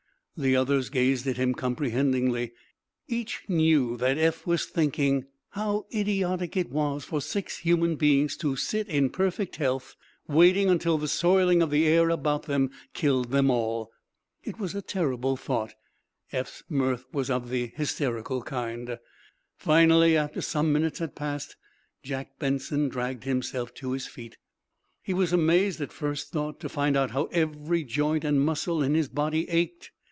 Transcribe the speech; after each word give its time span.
The 0.37 0.55
others 0.55 0.89
gazed 0.89 1.27
at 1.27 1.37
him, 1.37 1.53
comprehendingly. 1.53 2.53
Each 3.07 3.43
knew 3.47 3.95
that 3.97 4.17
Eph 4.17 4.47
was 4.47 4.65
thinking 4.65 5.27
how 5.49 5.85
idiotic 5.93 6.57
it 6.57 6.71
was 6.71 7.05
for 7.05 7.21
six 7.21 7.59
human 7.59 7.95
beings 7.95 8.35
to 8.37 8.55
sit, 8.55 8.87
in 8.87 9.11
perfect 9.11 9.57
health, 9.57 9.95
waiting 10.27 10.67
until 10.67 10.97
the 10.97 11.07
soiling 11.07 11.61
of 11.61 11.69
the 11.69 11.85
air 11.85 12.09
about 12.09 12.43
them 12.43 12.71
killed 12.95 13.29
them 13.29 13.51
all. 13.51 13.91
It 14.43 14.57
was 14.57 14.73
a 14.73 14.81
terrible 14.81 15.37
thought; 15.37 15.75
Eph's 16.31 16.63
mirth 16.67 17.05
was 17.13 17.29
of 17.29 17.49
the 17.51 17.71
hysterical 17.75 18.41
kind. 18.41 18.97
Finally, 19.59 20.17
after 20.17 20.41
some 20.41 20.73
minutes 20.73 20.97
had 20.97 21.13
passed, 21.13 21.55
Jack 22.01 22.39
Benson 22.39 22.89
dragged 22.89 23.25
himself 23.25 23.75
to 23.75 23.91
his 23.91 24.07
feet. 24.07 24.37
He 25.03 25.13
was 25.13 25.33
amazed, 25.33 25.81
at 25.81 25.93
first 25.93 26.31
thought, 26.31 26.59
to 26.61 26.69
find 26.69 26.97
out 26.97 27.11
how 27.11 27.25
every 27.25 27.83
joint 27.83 28.23
and 28.23 28.41
muscle 28.43 28.81
in 28.81 28.95
his 28.95 29.07
body 29.09 29.47
ached. 29.47 29.91